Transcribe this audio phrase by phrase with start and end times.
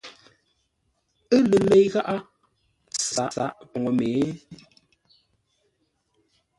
[1.35, 2.17] Ə́ lə lei gháʼá
[3.11, 4.09] sǎʼ pou mě?